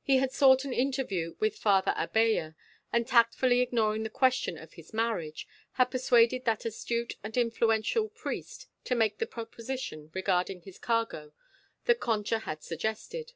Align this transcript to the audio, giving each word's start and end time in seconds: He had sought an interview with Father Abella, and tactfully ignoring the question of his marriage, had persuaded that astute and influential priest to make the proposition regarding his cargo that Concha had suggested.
He 0.00 0.18
had 0.18 0.30
sought 0.30 0.64
an 0.64 0.72
interview 0.72 1.34
with 1.40 1.56
Father 1.58 1.92
Abella, 1.96 2.54
and 2.92 3.04
tactfully 3.04 3.60
ignoring 3.62 4.04
the 4.04 4.08
question 4.08 4.56
of 4.56 4.74
his 4.74 4.94
marriage, 4.94 5.48
had 5.72 5.86
persuaded 5.90 6.44
that 6.44 6.64
astute 6.64 7.14
and 7.24 7.36
influential 7.36 8.08
priest 8.10 8.68
to 8.84 8.94
make 8.94 9.18
the 9.18 9.26
proposition 9.26 10.08
regarding 10.14 10.60
his 10.60 10.78
cargo 10.78 11.32
that 11.86 11.98
Concha 11.98 12.38
had 12.38 12.62
suggested. 12.62 13.32